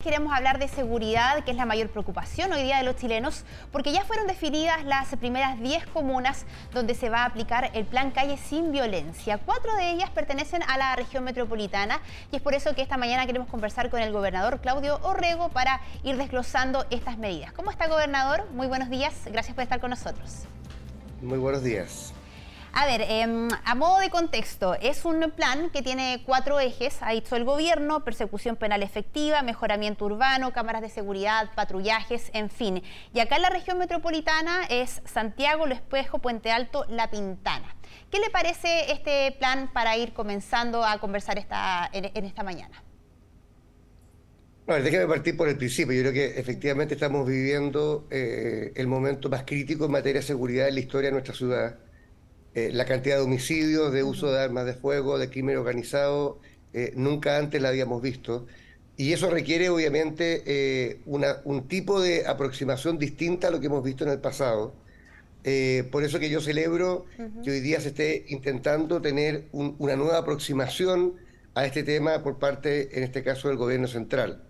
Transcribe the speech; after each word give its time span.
Queremos 0.00 0.32
hablar 0.32 0.60
de 0.60 0.68
seguridad, 0.68 1.42
que 1.42 1.50
es 1.50 1.56
la 1.56 1.66
mayor 1.66 1.88
preocupación 1.88 2.52
hoy 2.52 2.62
día 2.62 2.76
de 2.76 2.84
los 2.84 2.94
chilenos, 2.94 3.44
porque 3.72 3.90
ya 3.90 4.04
fueron 4.04 4.28
definidas 4.28 4.84
las 4.84 5.08
primeras 5.16 5.58
10 5.58 5.88
comunas 5.88 6.46
donde 6.72 6.94
se 6.94 7.10
va 7.10 7.22
a 7.22 7.24
aplicar 7.24 7.72
el 7.74 7.84
plan 7.84 8.12
Calle 8.12 8.36
sin 8.36 8.70
Violencia. 8.70 9.38
Cuatro 9.38 9.74
de 9.74 9.90
ellas 9.90 10.08
pertenecen 10.10 10.62
a 10.68 10.78
la 10.78 10.94
región 10.94 11.24
metropolitana 11.24 12.00
y 12.30 12.36
es 12.36 12.42
por 12.42 12.54
eso 12.54 12.76
que 12.76 12.82
esta 12.82 12.96
mañana 12.96 13.26
queremos 13.26 13.48
conversar 13.48 13.90
con 13.90 14.00
el 14.00 14.12
gobernador 14.12 14.60
Claudio 14.60 15.00
Orrego 15.02 15.48
para 15.48 15.80
ir 16.04 16.16
desglosando 16.16 16.86
estas 16.90 17.18
medidas. 17.18 17.50
¿Cómo 17.52 17.72
está, 17.72 17.88
gobernador? 17.88 18.48
Muy 18.52 18.68
buenos 18.68 18.90
días, 18.90 19.12
gracias 19.26 19.56
por 19.56 19.64
estar 19.64 19.80
con 19.80 19.90
nosotros. 19.90 20.44
Muy 21.20 21.38
buenos 21.38 21.64
días. 21.64 22.14
A 22.80 22.86
ver, 22.86 23.04
em, 23.08 23.48
a 23.64 23.74
modo 23.74 23.98
de 23.98 24.08
contexto, 24.08 24.76
es 24.80 25.04
un 25.04 25.32
plan 25.32 25.68
que 25.70 25.82
tiene 25.82 26.22
cuatro 26.24 26.60
ejes, 26.60 26.98
ha 27.00 27.10
dicho 27.10 27.34
el 27.34 27.42
gobierno, 27.42 28.04
persecución 28.04 28.54
penal 28.54 28.84
efectiva, 28.84 29.42
mejoramiento 29.42 30.04
urbano, 30.04 30.52
cámaras 30.52 30.82
de 30.82 30.88
seguridad, 30.88 31.50
patrullajes, 31.56 32.30
en 32.34 32.50
fin. 32.50 32.84
Y 33.12 33.18
acá 33.18 33.34
en 33.34 33.42
la 33.42 33.50
región 33.50 33.78
metropolitana 33.78 34.62
es 34.70 35.02
Santiago, 35.06 35.66
Lo 35.66 35.74
Espejo, 35.74 36.20
Puente 36.20 36.52
Alto, 36.52 36.84
La 36.88 37.10
Pintana. 37.10 37.74
¿Qué 38.12 38.20
le 38.20 38.30
parece 38.30 38.92
este 38.92 39.34
plan 39.40 39.72
para 39.72 39.96
ir 39.96 40.12
comenzando 40.12 40.84
a 40.84 41.00
conversar 41.00 41.36
esta, 41.36 41.90
en, 41.92 42.24
esta 42.24 42.44
mañana? 42.44 42.80
Bueno, 44.68 44.84
déjame 44.84 45.08
partir 45.08 45.36
por 45.36 45.48
el 45.48 45.56
principio. 45.56 45.94
Yo 45.94 46.02
creo 46.02 46.12
que 46.12 46.38
efectivamente 46.38 46.94
estamos 46.94 47.26
viviendo 47.26 48.06
eh, 48.08 48.70
el 48.76 48.86
momento 48.86 49.28
más 49.28 49.42
crítico 49.42 49.86
en 49.86 49.90
materia 49.90 50.20
de 50.20 50.26
seguridad 50.28 50.68
en 50.68 50.74
la 50.74 50.80
historia 50.80 51.08
de 51.08 51.12
nuestra 51.14 51.34
ciudad 51.34 51.87
eh, 52.54 52.70
la 52.72 52.86
cantidad 52.86 53.16
de 53.16 53.22
homicidios, 53.22 53.92
de 53.92 54.02
uso 54.02 54.32
de 54.32 54.40
armas 54.40 54.66
de 54.66 54.74
fuego, 54.74 55.18
de 55.18 55.30
crimen 55.30 55.56
organizado, 55.56 56.40
eh, 56.72 56.92
nunca 56.96 57.36
antes 57.38 57.60
la 57.60 57.68
habíamos 57.68 58.02
visto. 58.02 58.46
Y 58.96 59.12
eso 59.12 59.30
requiere, 59.30 59.68
obviamente, 59.68 60.42
eh, 60.46 61.00
un 61.06 61.68
tipo 61.68 62.00
de 62.00 62.26
aproximación 62.26 62.98
distinta 62.98 63.48
a 63.48 63.50
lo 63.50 63.60
que 63.60 63.66
hemos 63.66 63.84
visto 63.84 64.04
en 64.04 64.10
el 64.10 64.20
pasado. 64.20 64.74
por 65.92 66.04
eso 66.04 66.18
que 66.18 66.28
yo 66.28 66.40
celebro 66.40 67.06
que 67.44 67.50
hoy 67.50 67.60
día 67.60 67.80
se 67.80 67.88
esté 67.88 68.26
intentando 68.28 69.00
tener 69.00 69.46
una 69.52 69.96
nueva 69.96 70.18
aproximación 70.18 71.14
a 71.54 71.64
este 71.64 71.84
tema 71.84 72.22
por 72.22 72.38
parte, 72.38 72.98
en 72.98 73.04
este 73.04 73.22
caso, 73.22 73.48
del 73.48 73.56
gobierno 73.56 73.86
central. 73.86 74.42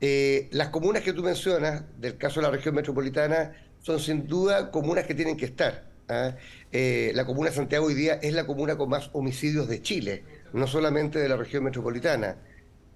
las 0.00 0.68
comunas 0.68 1.02
que 1.02 1.12
tú 1.12 1.22
mencionas, 1.22 1.82
del 2.00 2.16
caso 2.16 2.40
de 2.40 2.46
la 2.46 2.52
región 2.52 2.74
metropolitana, 2.76 3.52
son 3.80 3.98
sin 3.98 4.26
duda 4.26 4.70
comunas 4.70 5.04
que 5.06 5.14
tienen 5.14 5.36
que 5.36 5.46
estar. 5.46 5.89
¿Ah? 6.10 6.36
Eh, 6.72 7.12
la 7.14 7.24
comuna 7.24 7.50
Santiago 7.50 7.86
hoy 7.86 7.94
día 7.94 8.14
es 8.14 8.34
la 8.34 8.46
comuna 8.46 8.76
con 8.76 8.88
más 8.88 9.10
homicidios 9.12 9.68
de 9.68 9.80
Chile, 9.82 10.24
no 10.52 10.66
solamente 10.66 11.18
de 11.18 11.28
la 11.28 11.36
región 11.36 11.64
metropolitana. 11.64 12.36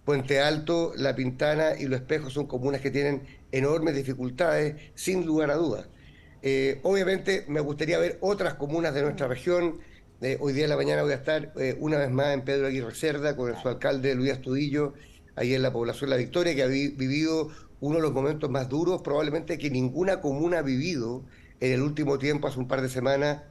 Puente 0.05 0.41
Alto, 0.41 0.93
La 0.97 1.15
Pintana 1.15 1.79
y 1.79 1.87
Los 1.87 2.01
Espejos 2.01 2.35
son 2.35 2.47
comunas 2.47 2.81
que 2.81 2.91
tienen 2.91 3.23
enormes 3.53 3.95
dificultades, 3.95 4.77
sin 4.95 5.25
lugar 5.25 5.51
a 5.51 5.55
dudas. 5.55 5.87
Eh, 6.43 6.81
obviamente 6.83 7.45
me 7.49 7.61
gustaría 7.61 7.99
ver 7.99 8.19
otras 8.21 8.55
comunas 8.55 8.93
de 8.93 9.03
nuestra 9.03 9.29
región. 9.29 9.79
Eh, 10.21 10.37
hoy 10.41 10.53
día 10.53 10.65
en 10.65 10.71
la 10.71 10.77
mañana 10.77 11.03
voy 11.03 11.13
a 11.13 11.17
estar 11.17 11.53
una 11.79 11.99
vez 11.99 12.11
más 12.11 12.35
en 12.35 12.43
Pedro 12.43 12.67
Aguirre 12.67 12.95
Cerda 12.95 13.35
con 13.35 13.57
su 13.61 13.69
alcalde 13.69 14.15
Luis 14.15 14.33
Astudillo, 14.33 14.93
ahí 15.37 15.55
en 15.55 15.63
la 15.63 15.73
población 15.73 16.11
La 16.11 16.17
Victoria, 16.17 16.55
que 16.55 16.63
ha 16.63 16.67
vivido 16.67 17.51
uno 17.81 17.97
de 17.97 18.03
los 18.03 18.13
momentos 18.13 18.51
más 18.51 18.69
duros 18.69 19.03
probablemente 19.03 19.59
que 19.59 19.71
ninguna 19.71 20.21
comuna 20.21 20.59
ha 20.59 20.63
vivido 20.63 21.25
en 21.61 21.73
el 21.73 21.83
último 21.83 22.19
tiempo, 22.19 22.49
hace 22.49 22.59
un 22.59 22.69
par 22.69 22.83
de 22.83 22.89
semanas, 22.89 23.43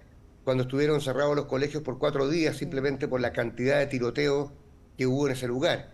cuando 0.44 0.64
estuvieron 0.64 1.02
cerrados 1.02 1.36
los 1.36 1.46
colegios 1.46 1.84
por 1.84 1.98
cuatro 2.00 2.30
días, 2.30 2.58
simplemente 2.58 3.08
por 3.08 3.22
la 3.22 3.32
cantidad 3.32 3.80
de 3.80 3.88
tiroteos 3.88 4.52
que 4.98 5.08
hubo 5.08 5.28
en 5.28 5.34
ese 5.34 5.48
lugar. 5.48 5.90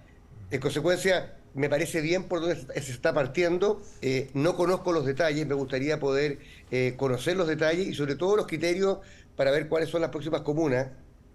En 0.52 0.60
consecuencia, 0.60 1.36
me 1.54 1.70
parece 1.70 2.02
bien 2.02 2.24
por 2.24 2.42
dónde 2.42 2.56
se 2.56 2.92
está 2.92 3.14
partiendo. 3.14 3.82
Eh, 4.02 4.30
no 4.34 4.56
conozco 4.56 4.92
los 4.92 5.06
detalles, 5.06 5.46
me 5.48 5.56
gustaría 5.56 6.00
poder 6.00 6.40
eh, 6.72 6.96
conocer 6.98 7.38
los 7.38 7.48
detalles 7.48 7.88
y 7.88 7.94
sobre 7.94 8.16
todo 8.16 8.36
los 8.36 8.48
criterios 8.48 9.00
para 9.36 9.52
ver 9.52 9.68
cuáles 9.68 9.90
son 9.90 10.02
las 10.02 10.10
próximas 10.10 10.42
comunas, 10.42 10.88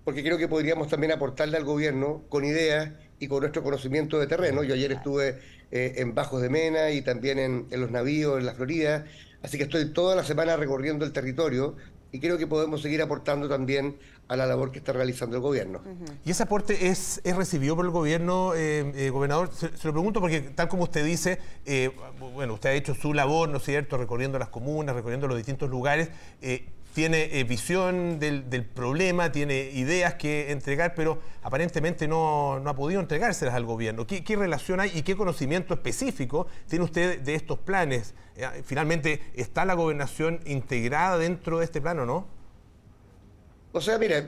porque 0.04 0.22
creo 0.22 0.36
que 0.36 0.48
podríamos 0.48 0.88
también 0.88 1.12
aportarle 1.12 1.56
al 1.56 1.64
gobierno 1.64 2.24
con 2.28 2.44
ideas 2.44 2.90
y 3.18 3.28
con 3.28 3.40
nuestro 3.40 3.62
conocimiento 3.62 4.18
de 4.18 4.26
terreno. 4.26 4.62
Yo 4.62 4.74
ayer 4.74 4.92
estuve 4.92 5.38
eh, 5.70 5.94
en 5.96 6.14
Bajos 6.14 6.42
de 6.42 6.50
Mena 6.50 6.90
y 6.90 7.00
también 7.02 7.38
en, 7.38 7.66
en 7.70 7.80
los 7.80 7.90
navíos 7.90 8.38
en 8.38 8.46
la 8.46 8.54
Florida, 8.54 9.06
Así 9.44 9.58
que 9.58 9.64
estoy 9.64 9.92
toda 9.92 10.16
la 10.16 10.24
semana 10.24 10.56
recorriendo 10.56 11.04
el 11.04 11.12
territorio 11.12 11.76
y 12.12 12.18
creo 12.18 12.38
que 12.38 12.46
podemos 12.46 12.80
seguir 12.80 13.02
aportando 13.02 13.46
también 13.46 13.98
a 14.26 14.36
la 14.36 14.46
labor 14.46 14.72
que 14.72 14.78
está 14.78 14.94
realizando 14.94 15.36
el 15.36 15.42
gobierno. 15.42 15.82
¿Y 16.24 16.30
ese 16.30 16.44
aporte 16.44 16.88
es, 16.88 17.20
recibido 17.24 17.76
por 17.76 17.84
el 17.84 17.90
gobierno, 17.90 18.54
eh, 18.54 18.90
eh, 18.94 19.10
gobernador? 19.10 19.50
Se, 19.52 19.68
lo 19.86 19.92
pregunto 19.92 20.20
porque 20.22 20.40
tal 20.40 20.68
como 20.68 20.84
usted 20.84 21.04
dice, 21.04 21.40
eh, 21.66 21.90
bueno, 22.34 22.54
usted 22.54 22.70
ha 22.70 22.72
hecho 22.72 22.94
su 22.94 23.12
labor, 23.12 23.50
¿no 23.50 23.58
es 23.58 23.64
cierto?, 23.64 23.98
recorriendo 23.98 24.38
las 24.38 24.48
comunas, 24.48 24.96
recorriendo 24.96 25.28
los 25.28 25.36
distintos 25.36 25.68
lugares 25.68 26.08
tiene 26.94 27.40
eh, 27.40 27.44
visión 27.44 28.20
del, 28.20 28.64
problema, 28.64 29.32
tiene 29.32 29.70
ideas 29.72 30.14
que 30.14 30.52
entregar, 30.52 30.94
pero 30.94 31.20
aparentemente 31.42 32.06
no, 32.06 32.62
ha 32.64 32.76
podido 32.76 33.00
entregárselas 33.00 33.54
al 33.54 33.64
gobierno. 33.64 34.06
¿Qué, 34.06 34.36
relación 34.36 34.78
hay 34.78 34.92
y 34.94 35.02
qué 35.02 35.16
conocimiento 35.16 35.74
específico 35.74 36.46
tiene 36.68 36.84
usted 36.84 37.20
de 37.20 37.34
estos 37.34 37.58
planes? 37.58 38.14
Eh, 38.36 38.46
finalmente, 38.64 39.20
¿está 39.34 39.64
la 39.64 39.74
gobernación 39.74 40.38
integrada 40.46 41.18
dentro 41.18 41.58
de 41.58 41.64
este 41.64 41.80
plano, 41.80 42.06
no? 42.06 42.28
O 43.72 43.80
sea, 43.80 43.98
mira, 43.98 44.24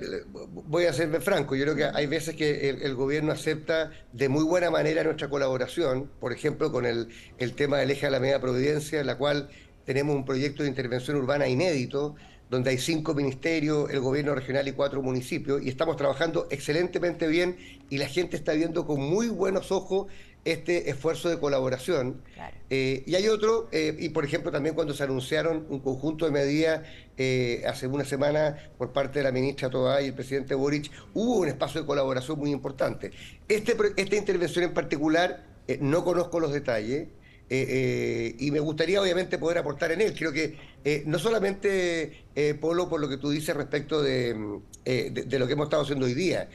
voy 0.51 0.87
a 0.87 0.93
serme 0.93 1.21
franco, 1.21 1.55
yo 1.55 1.63
creo 1.63 1.77
que 1.77 1.85
hay 1.85 2.07
veces 2.09 2.35
que 2.35 2.69
el, 2.69 2.95
gobierno 2.97 3.31
acepta 3.31 3.93
de 4.13 4.29
muy 4.29 4.43
buena 4.43 4.73
manera 4.73 5.05
nuestra 5.05 5.31
colaboración, 5.31 6.11
por 6.19 6.33
ejemplo, 6.33 6.73
con 6.73 6.85
el, 6.85 7.11
el 7.39 7.55
tema 7.55 7.79
del 7.79 7.93
eje 7.93 8.07
a 8.07 8.11
la 8.11 8.19
media 8.19 8.41
providencia, 8.41 8.99
en 8.99 9.07
la 9.07 9.17
cual 9.17 9.49
tenemos 9.85 10.17
un 10.17 10.25
proyecto 10.25 10.65
de 10.65 10.69
intervención 10.69 11.17
urbana 11.17 11.47
inédito, 11.47 12.17
donde 12.51 12.71
hay 12.71 12.79
cinco 12.79 13.15
ministerios, 13.15 13.91
el 13.91 14.01
gobierno 14.01 14.35
regional 14.35 14.69
y 14.69 14.73
cuatro 14.73 15.03
municipios, 15.03 15.63
y 15.63 15.69
estamos 15.69 15.97
trabajando 15.97 16.47
excelentemente 16.51 17.27
bien 17.27 17.57
y 17.91 17.99
la 17.99 18.07
gente 18.07 18.37
está 18.37 18.53
viendo 18.53 18.87
con 18.87 19.01
muy 19.01 19.29
buenos 19.29 19.73
ojos 19.73 20.07
este 20.47 20.89
esfuerzo 20.91 21.29
de 21.29 21.41
colaboración. 21.41 22.23
Eh, 22.71 23.03
y 23.05 23.17
hay 23.17 23.27
otro, 23.27 23.69
eh, 23.73 23.97
y 23.99 24.11
por 24.11 24.25
ejemplo 24.25 24.53
también 24.53 24.77
cuando 24.77 24.95
se 24.95 25.03
anunciaron 25.03 25.67
un 25.69 25.81
conjunto 25.81 26.25
de 26.25 26.31
medidas 26.31 26.83
eh, 27.17 27.65
hace 27.67 27.89
una 27.89 28.05
semana 28.05 28.57
por 28.79 28.93
parte 28.93 29.19
de 29.19 29.25
la 29.25 29.33
ministra 29.33 29.69
Toa 29.69 30.03
y 30.03 30.07
el 30.07 30.15
presidente 30.15 30.55
Boric, 30.55 30.91
hubo 31.15 31.39
un 31.39 31.49
espacio 31.49 31.81
de 31.81 31.87
colaboración 31.87 32.39
muy 32.39 32.53
importante. 32.53 33.11
Este, 33.49 33.77
esta 33.97 34.17
intervención 34.17 34.65
en 34.65 34.73
particular, 34.73 35.45
no 35.81 36.05
conozco 36.05 36.39
los 36.39 36.53
detalles, 36.53 37.09
eh, 37.49 37.67
eh, 37.69 38.37
y 38.41 38.51
me 38.51 38.59
gustaría 38.59 39.01
obviamente 39.01 39.39
poder 39.39 39.59
aportar 39.59 39.93
en 39.93 40.01
él. 40.01 40.15
Creo 40.17 40.33
que 40.33 40.57
eh, 40.85 41.05
no 41.07 41.19
solamente, 41.19 42.25
Polo, 42.61 42.89
por 42.89 43.01
lo 43.01 43.09
que 43.09 43.19
tú 43.19 43.31
dices 43.31 43.57
respecto 43.57 44.03
de, 44.03 44.35
lo 44.35 45.47
que 45.47 45.53
hemos 45.53 45.67
estado 45.67 45.83
haciendo 45.83 46.07
hoy 46.07 46.15
día. 46.15 46.49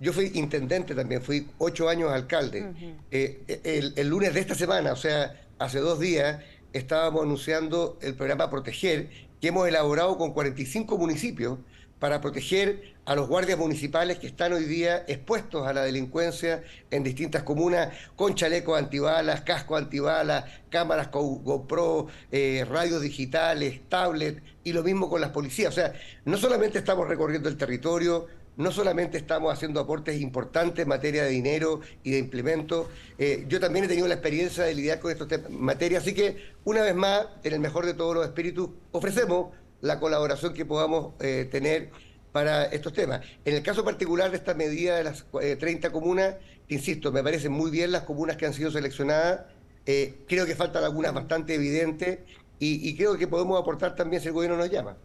yo 0.00 0.12
fui 0.12 0.30
intendente 0.34 0.94
también, 0.94 1.22
fui 1.22 1.48
ocho 1.58 1.88
años 1.88 2.12
alcalde. 2.12 2.72
el, 3.10 4.08
lunes 4.08 4.34
de 4.34 4.40
esta 4.40 4.54
semana, 4.54 4.92
o 4.92 4.96
sea, 4.96 5.48
hace 5.58 5.80
dos 5.80 5.98
días, 5.98 6.42
estábamos 6.72 7.22
anunciando 7.22 7.98
el 8.00 8.14
programa 8.14 8.50
Proteger, 8.50 9.08
que 9.40 9.48
hemos 9.48 9.68
elaborado 9.68 10.16
con 10.16 10.32
45 10.32 10.96
municipios 10.98 11.58
para 12.04 12.20
proteger 12.20 12.96
a 13.06 13.14
los 13.14 13.28
guardias 13.28 13.58
municipales 13.58 14.18
que 14.18 14.26
están 14.26 14.52
hoy 14.52 14.64
día 14.64 15.06
expuestos 15.08 15.66
a 15.66 15.72
la 15.72 15.84
delincuencia 15.84 16.62
en 16.90 17.02
distintas 17.02 17.44
comunas 17.44 17.96
con 18.14 18.34
chalecos 18.34 18.78
antibalas, 18.78 19.40
casco 19.40 19.74
antibalas, 19.74 20.44
cámaras 20.68 21.08
con 21.08 21.42
GoPro, 21.42 22.08
eh, 22.30 22.66
radios 22.68 23.00
digitales, 23.00 23.80
tablets 23.88 24.42
y 24.64 24.74
lo 24.74 24.82
mismo 24.82 25.08
con 25.08 25.22
las 25.22 25.30
policías. 25.30 25.70
O 25.70 25.74
sea, 25.74 25.94
no 26.26 26.36
solamente 26.36 26.76
estamos 26.76 27.08
recorriendo 27.08 27.48
el 27.48 27.56
territorio, 27.56 28.26
no 28.58 28.70
solamente 28.70 29.16
estamos 29.16 29.50
haciendo 29.50 29.80
aportes 29.80 30.20
importantes 30.20 30.82
en 30.82 30.88
materia 30.90 31.24
de 31.24 31.30
dinero 31.30 31.80
y 32.02 32.10
de 32.10 32.18
implementos, 32.18 32.88
eh, 33.16 33.46
yo 33.48 33.60
también 33.60 33.86
he 33.86 33.88
tenido 33.88 34.08
la 34.08 34.14
experiencia 34.16 34.64
de 34.64 34.74
lidiar 34.74 35.00
con 35.00 35.10
estas 35.10 35.48
materias, 35.48 36.02
así 36.02 36.12
que 36.12 36.52
una 36.64 36.82
vez 36.82 36.94
más, 36.94 37.28
en 37.44 37.54
el 37.54 37.60
mejor 37.60 37.86
de 37.86 37.94
todos 37.94 38.14
los 38.14 38.26
espíritus, 38.26 38.68
ofrecemos 38.92 39.54
la 39.84 40.00
colaboración 40.00 40.54
que 40.54 40.64
podamos 40.64 41.12
eh, 41.20 41.46
tener 41.50 41.90
para 42.34 42.64
estos 42.64 42.92
temas. 42.92 43.20
En 43.44 43.54
el 43.54 43.62
caso 43.62 43.84
particular 43.84 44.28
de 44.32 44.38
esta 44.38 44.54
medida 44.54 44.96
de 44.96 45.04
las 45.04 45.24
30 45.30 45.86
eh, 45.86 45.90
comunas, 45.92 46.34
insisto, 46.66 47.12
me 47.12 47.22
parecen 47.22 47.52
muy 47.52 47.70
bien 47.70 47.92
las 47.92 48.02
comunas 48.02 48.36
que 48.36 48.44
han 48.44 48.52
sido 48.52 48.72
seleccionadas, 48.72 49.42
eh, 49.86 50.16
creo 50.26 50.44
que 50.44 50.56
faltan 50.56 50.82
algunas 50.82 51.14
bastante 51.14 51.54
evidentes 51.54 52.18
y, 52.58 52.88
y 52.88 52.96
creo 52.96 53.16
que 53.16 53.28
podemos 53.28 53.60
aportar 53.60 53.94
también 53.94 54.20
si 54.20 54.26
el 54.26 54.34
gobierno 54.34 54.56
nos 54.56 54.68
llama. 54.68 54.96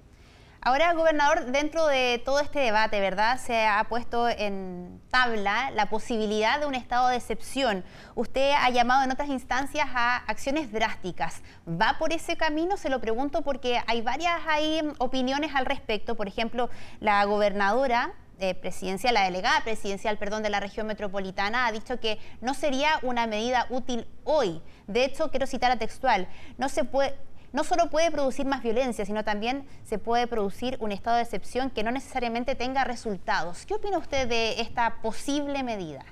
Ahora, 0.62 0.92
gobernador, 0.92 1.46
dentro 1.46 1.88
de 1.88 2.22
todo 2.26 2.42
este 2.42 2.60
debate, 2.60 3.00
¿verdad? 3.00 3.40
Se 3.40 3.66
ha 3.66 3.86
puesto 3.88 4.28
en 4.28 5.02
tabla 5.10 5.72
la 5.72 5.86
posibilidad 5.90 6.60
de 6.60 6.66
un 6.66 6.76
estado 6.76 7.08
de 7.08 7.16
excepción. 7.16 7.86
Usted 8.14 8.52
ha 8.60 8.70
llamado 8.70 9.06
en 9.06 9.12
otras 9.12 9.30
instancias 9.30 9.88
a 9.94 10.18
acciones 10.18 10.74
drásticas. 10.74 11.44
¿Va 11.66 11.96
por 11.98 12.12
ese 12.12 12.36
camino? 12.36 12.76
Se 12.76 12.90
lo 12.90 13.00
pregunto 13.00 13.42
porque 13.42 13.82
hay 13.88 14.02
varias 14.02 14.36
hay 14.50 14.82
opiniones 14.98 15.56
al 15.56 15.66
respecto. 15.66 16.16
Por 16.16 16.28
ejemplo, 16.28 16.70
la 17.00 17.24
gobernadora 17.24 18.14
eh, 18.42 18.54
presidencial, 18.54 19.14
la 19.14 19.24
delegada 19.24 19.62
presidencial, 19.64 20.18
perdón, 20.18 20.44
de 20.44 20.50
la 20.50 20.60
región 20.60 20.88
metropolitana 20.88 21.68
ha 21.68 21.72
dicho 21.72 22.02
que 22.02 22.20
no 22.42 22.54
sería 22.54 23.00
una 23.02 23.28
medida 23.28 23.66
útil 23.70 24.06
hoy. 24.26 24.62
De 24.88 25.06
hecho, 25.06 25.30
quiero 25.30 25.48
citar 25.48 25.72
a 25.72 25.78
textual, 25.78 26.28
no 26.58 26.68
se 26.68 26.84
puede 26.84 27.16
no 27.54 27.64
solo 27.64 27.90
puede 27.90 28.12
producir 28.12 28.46
más 28.46 28.64
violencia, 28.64 29.06
sino 29.06 29.24
también 29.24 29.66
se 29.84 29.98
puede 29.98 30.28
producir 30.28 30.78
un 30.80 30.92
estado 30.92 31.18
de 31.18 31.24
excepción 31.24 31.70
que 31.70 31.84
no 31.84 31.92
necesariamente 31.92 32.56
tenga 32.56 32.84
resultados. 32.84 33.66
¿Qué 33.66 33.74
opina 33.74 33.98
usted 33.98 34.28
de 34.28 34.62
esta 34.62 35.02
posible 35.02 35.64
medida? 35.64 36.06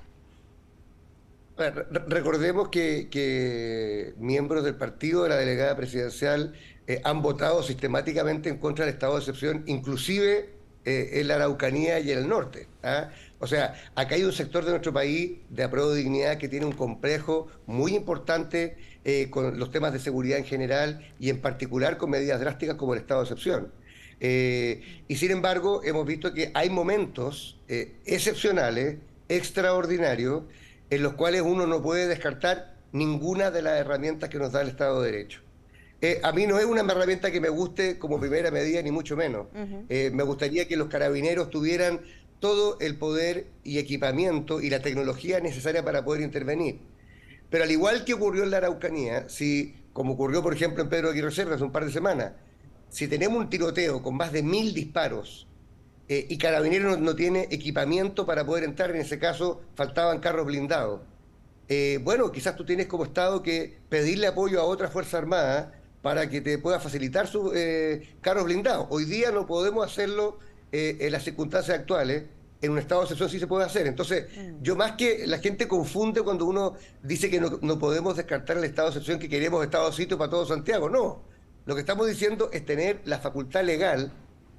Recordemos 1.56 2.68
que, 2.68 4.14
miembros 4.18 4.64
del 4.64 4.76
partido 4.76 5.24
de 5.24 5.30
la 5.30 5.36
delegada 5.36 5.74
presidencial 5.76 6.54
eh, 6.86 7.00
han 7.04 7.20
votado 7.20 7.62
sistemáticamente 7.62 8.48
en 8.48 8.58
contra 8.58 8.84
del 8.84 8.94
estado 8.94 9.14
de 9.14 9.18
excepción, 9.20 9.64
inclusive 9.66 10.57
eh, 10.88 11.20
en 11.20 11.28
la 11.28 11.34
Araucanía 11.34 12.00
y 12.00 12.10
el 12.10 12.26
norte. 12.26 12.66
¿ah? 12.82 13.10
O 13.40 13.46
sea, 13.46 13.74
acá 13.94 14.14
hay 14.14 14.24
un 14.24 14.32
sector 14.32 14.64
de 14.64 14.70
nuestro 14.70 14.90
país 14.90 15.32
de 15.50 15.62
apruebo 15.62 15.90
de 15.90 15.98
dignidad 15.98 16.38
que 16.38 16.48
tiene 16.48 16.64
un 16.64 16.72
complejo 16.72 17.48
muy 17.66 17.94
importante 17.94 18.78
eh, 19.04 19.28
con 19.28 19.58
los 19.58 19.70
temas 19.70 19.92
de 19.92 19.98
seguridad 19.98 20.38
en 20.38 20.46
general 20.46 21.06
y 21.20 21.28
en 21.28 21.42
particular 21.42 21.98
con 21.98 22.08
medidas 22.08 22.40
drásticas 22.40 22.76
como 22.76 22.94
el 22.94 23.00
estado 23.00 23.20
de 23.20 23.24
excepción. 23.24 23.72
y 25.08 25.16
sin 25.16 25.30
embargo, 25.30 25.82
hemos 25.84 26.06
visto 26.06 26.32
que 26.32 26.50
hay 26.54 26.70
momentos 26.70 27.60
excepcionales, 28.06 28.96
extraordinarios, 29.28 30.44
en 30.88 31.02
los 31.02 31.12
cuales 31.12 31.42
uno 31.42 31.66
no 31.66 31.82
puede 31.82 32.08
descartar 32.08 32.74
ninguna 32.92 33.50
de 33.50 33.60
las 33.60 33.78
herramientas 33.78 34.30
que 34.30 34.38
nos 34.38 34.52
da 34.52 34.62
el 34.62 34.68
Estado 34.68 35.02
de 35.02 35.12
Derecho. 35.12 35.42
Eh, 36.00 36.20
a 36.22 36.32
mí 36.32 36.46
no 36.46 36.58
es 36.58 36.64
una 36.64 36.82
herramienta 36.82 37.32
que 37.32 37.40
me 37.40 37.48
guste 37.48 37.98
como 37.98 38.20
primera 38.20 38.50
medida, 38.50 38.80
ni 38.82 38.92
mucho 38.92 39.16
menos. 39.16 39.48
Eh, 39.88 40.10
me 40.12 40.22
gustaría 40.22 40.68
que 40.68 40.76
los 40.76 40.88
carabineros 40.88 41.50
tuvieran 41.50 42.00
todo 42.38 42.78
el 42.78 42.96
poder 42.96 43.48
y 43.64 43.78
equipamiento 43.78 44.60
y 44.60 44.70
la 44.70 44.80
tecnología 44.80 45.40
necesaria 45.40 45.84
para 45.84 46.04
poder 46.04 46.22
intervenir. 46.22 46.78
Pero 47.50 47.64
al 47.64 47.70
igual 47.70 48.04
que 48.04 48.14
ocurrió 48.14 48.44
en 48.44 48.50
la 48.50 48.58
Araucanía, 48.58 49.28
si, 49.28 49.74
como 49.92 50.12
ocurrió 50.12 50.40
por 50.40 50.54
ejemplo 50.54 50.84
en 50.84 50.88
Pedro 50.88 51.10
Aguirre 51.10 51.32
Cerro 51.32 51.54
hace 51.54 51.64
un 51.64 51.72
par 51.72 51.84
de 51.84 51.90
semanas, 51.90 52.32
si 52.90 53.08
tenemos 53.08 53.38
un 53.38 53.50
tiroteo 53.50 54.00
con 54.00 54.16
más 54.16 54.32
de 54.32 54.42
mil 54.42 54.72
disparos 54.72 55.48
eh, 56.08 56.26
y 56.28 56.38
Carabineros 56.38 57.00
no, 57.00 57.16
tiene 57.16 57.48
equipamiento 57.50 58.24
para 58.24 58.46
poder 58.46 58.62
entrar, 58.62 58.90
en 58.90 58.98
ese 58.98 59.18
caso 59.18 59.62
faltaban 59.74 60.20
carros 60.20 60.46
blindados. 60.46 61.00
Bueno, 62.02 62.32
quizás 62.32 62.56
tú 62.56 62.64
tienes 62.64 62.86
como 62.86 63.04
Estado 63.04 63.42
que 63.42 63.76
pedirle 63.90 64.26
apoyo 64.26 64.58
a 64.58 64.64
otra 64.64 64.88
Fuerza 64.88 65.18
Armada 65.18 65.77
para 66.08 66.30
que 66.30 66.40
te 66.40 66.56
pueda 66.56 66.80
facilitar 66.80 67.26
sus 67.26 67.52
eh, 67.54 68.14
carros 68.22 68.44
blindados. 68.44 68.86
Hoy 68.88 69.04
día 69.04 69.30
no 69.30 69.46
podemos 69.46 69.84
hacerlo 69.84 70.38
en 70.72 71.12
las 71.12 71.22
circunstancias 71.22 71.78
actuales. 71.78 72.24
En 72.62 72.70
un 72.70 72.78
estado 72.78 73.02
de 73.02 73.04
excepción 73.04 73.28
sí 73.28 73.38
se 73.38 73.46
puede 73.46 73.66
hacer. 73.66 73.86
Entonces, 73.86 74.24
mm. 74.34 74.62
yo 74.62 74.74
más 74.74 74.92
que 74.92 75.26
la 75.26 75.36
gente 75.36 75.68
confunde 75.68 76.22
cuando 76.22 76.46
uno 76.46 76.76
dice 77.02 77.28
que 77.28 77.38
no, 77.38 77.58
no 77.60 77.78
podemos 77.78 78.16
descartar 78.16 78.56
el 78.56 78.64
estado 78.64 78.88
de 78.88 78.92
excepción 78.92 79.18
que 79.18 79.28
queremos 79.28 79.62
estado 79.62 79.90
de 79.90 79.96
sitio 79.96 80.16
para 80.16 80.30
todo 80.30 80.46
Santiago. 80.46 80.88
No. 80.88 81.24
Lo 81.66 81.74
que 81.74 81.82
estamos 81.82 82.06
diciendo 82.06 82.48
es 82.54 82.64
tener 82.64 83.02
la 83.04 83.18
facultad 83.18 83.62
legal 83.64 84.10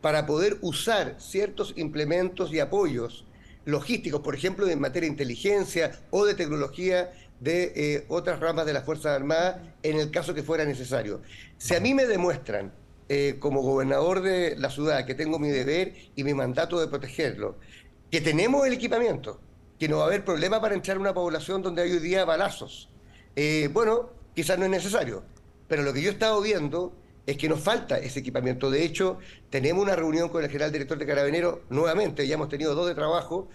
para 0.01 0.27
poder 0.27 0.59
usar 0.61 1.15
ciertos 1.17 1.73
implementos 1.77 2.53
y 2.53 2.59
apoyos 2.59 3.25
logísticos, 3.65 4.21
por 4.21 4.35
ejemplo, 4.35 4.69
en 4.69 4.79
materia 4.79 5.07
de 5.07 5.13
inteligencia 5.13 5.99
o 6.11 6.25
de 6.25 6.35
tecnología 6.35 7.11
de 7.39 7.71
eh, 7.75 8.05
otras 8.09 8.39
ramas 8.39 8.65
de 8.65 8.73
las 8.73 8.83
Fuerzas 8.83 9.15
Armadas 9.15 9.57
en 9.83 9.99
el 9.99 10.11
caso 10.11 10.33
que 10.33 10.43
fuera 10.43 10.65
necesario. 10.65 11.21
Si 11.57 11.75
a 11.75 11.79
mí 11.79 11.93
me 11.93 12.05
demuestran 12.05 12.73
eh, 13.07 13.37
como 13.39 13.61
gobernador 13.61 14.21
de 14.21 14.55
la 14.57 14.69
ciudad 14.69 15.05
que 15.05 15.15
tengo 15.15 15.39
mi 15.39 15.49
deber 15.49 15.93
y 16.15 16.23
mi 16.23 16.33
mandato 16.33 16.79
de 16.79 16.87
protegerlo, 16.87 17.57
que 18.11 18.21
tenemos 18.21 18.65
el 18.67 18.73
equipamiento, 18.73 19.39
que 19.79 19.87
no 19.87 19.97
va 19.97 20.03
a 20.03 20.07
haber 20.07 20.25
problema 20.25 20.59
para 20.59 20.75
entrar 20.75 20.97
a 20.97 20.99
una 20.99 21.13
población 21.13 21.61
donde 21.61 21.81
hay 21.81 21.91
hoy 21.91 21.99
día 21.99 22.25
balazos, 22.25 22.89
eh, 23.35 23.69
bueno, 23.71 24.09
quizás 24.35 24.59
no 24.59 24.65
es 24.65 24.71
necesario. 24.71 25.23
Pero 25.67 25.83
lo 25.83 25.93
que 25.93 26.01
yo 26.01 26.09
he 26.09 26.13
estado 26.13 26.41
viendo 26.41 26.93
es 27.25 27.37
que 27.37 27.47
nos 27.47 27.59
falta 27.61 27.99
ese 27.99 28.19
equipamiento. 28.19 28.71
De 28.71 28.83
hecho, 28.83 29.19
tenemos 29.49 29.83
una 29.83 29.95
reunión 29.95 30.29
con 30.29 30.43
el 30.43 30.49
general 30.49 30.71
director 30.71 30.97
de 30.97 31.05
Carabineros 31.05 31.59
nuevamente, 31.69 32.27
ya 32.27 32.35
hemos 32.35 32.49
tenido 32.49 32.75
dos 32.75 32.87
de 32.87 32.95
trabajo, 32.95 33.47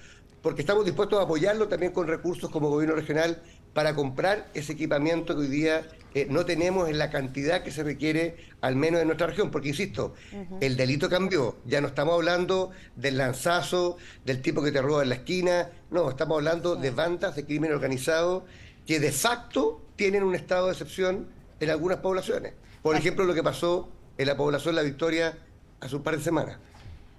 porque 0.42 0.60
estamos 0.60 0.84
dispuestos 0.84 1.19
a 1.19 1.22
apoyarlo 1.22 1.69
también 1.69 1.92
con 1.92 2.06
recursos 2.06 2.50
como 2.50 2.69
gobierno 2.70 2.94
regional 2.94 3.42
para 3.74 3.94
comprar 3.94 4.48
ese 4.54 4.72
equipamiento 4.72 5.34
que 5.34 5.42
hoy 5.42 5.48
día 5.48 5.86
eh, 6.14 6.28
no 6.30 6.46
tenemos 6.46 6.88
en 6.88 6.96
la 6.96 7.10
cantidad 7.10 7.64
que 7.64 7.72
se 7.72 7.82
requiere, 7.82 8.36
al 8.60 8.76
menos 8.76 9.00
en 9.00 9.08
nuestra 9.08 9.26
región, 9.26 9.50
porque 9.50 9.68
insisto, 9.68 10.14
el 10.60 10.76
delito 10.76 11.10
cambió, 11.10 11.56
ya 11.66 11.80
no 11.80 11.88
estamos 11.88 12.14
hablando 12.14 12.70
del 12.94 13.18
lanzazo, 13.18 13.96
del 14.24 14.40
tipo 14.40 14.62
que 14.62 14.70
te 14.70 14.80
roba 14.80 15.02
en 15.02 15.08
la 15.08 15.16
esquina, 15.16 15.70
no, 15.90 16.08
estamos 16.08 16.36
hablando 16.36 16.76
de 16.76 16.92
bandas 16.92 17.34
de 17.34 17.44
crimen 17.44 17.72
organizado 17.72 18.46
que 18.86 19.00
de 19.00 19.10
facto 19.10 19.82
tienen 19.96 20.22
un 20.22 20.36
estado 20.36 20.66
de 20.66 20.72
excepción 20.72 21.26
en 21.58 21.70
algunas 21.70 21.98
poblaciones. 21.98 22.52
Por 22.80 22.96
ejemplo, 22.96 23.24
lo 23.24 23.34
que 23.34 23.42
pasó 23.42 23.88
en 24.18 24.26
la 24.26 24.36
población 24.36 24.76
La 24.76 24.82
Victoria 24.82 25.36
hace 25.80 25.96
un 25.96 26.02
par 26.02 26.16
de 26.16 26.22
semanas. 26.22 26.58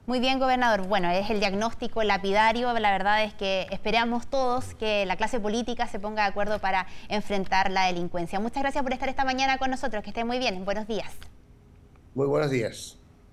Muy 0.08 0.20
bien, 0.20 0.38
gobernador. 0.38 0.88
Bueno, 0.88 1.10
es 1.10 1.32
el 1.32 1.40
diagnóstico 1.40 2.04
lapidario. 2.04 2.72
La 2.78 2.92
verdad 2.92 3.24
es 3.24 3.34
que 3.34 3.66
esperamos 3.72 4.28
todos 4.28 4.76
que 4.76 5.04
la 5.08 5.16
clase 5.16 5.40
política 5.40 5.88
se 5.88 6.00
ponga 6.00 6.24
de 6.24 6.30
acuerdo 6.30 6.60
para 6.60 6.86
enfrentar 7.10 7.72
la 7.72 7.88
delincuencia. 7.88 8.40
Muchas 8.40 8.62
gracias 8.62 8.84
por 8.84 8.94
estar 8.94 9.10
esta 9.10 9.26
mañana 9.26 9.58
con 9.58 9.72
nosotros. 9.72 10.04
Que 10.04 10.12
esté 10.12 10.24
muy 10.24 10.38
bien. 10.38 10.64
Buenos 10.64 10.88
días. 10.88 11.12
Muy 12.14 12.28
buenos 12.28 12.52
días. 12.52 13.00